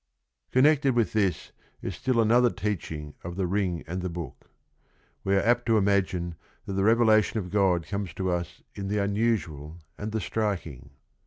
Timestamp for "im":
5.77-5.85